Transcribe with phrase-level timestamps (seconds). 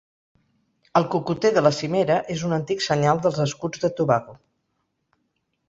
[0.99, 4.37] El cocoter de la cimera és un antic senyal dels escuts de Tobago.